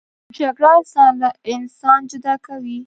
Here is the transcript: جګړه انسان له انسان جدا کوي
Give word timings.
جګړه 0.37 0.71
انسان 0.79 1.11
له 1.23 1.29
انسان 1.53 1.99
جدا 2.11 2.35
کوي 2.45 2.77